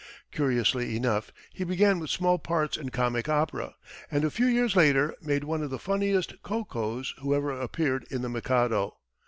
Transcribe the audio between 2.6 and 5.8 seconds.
in comic opera, and a few years later, made one of the